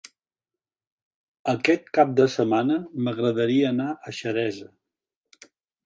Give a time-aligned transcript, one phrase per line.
[1.53, 4.71] Aquest cap de setmana m'agradaria anar a Xeresa.